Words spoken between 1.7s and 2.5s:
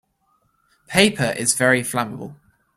flammable.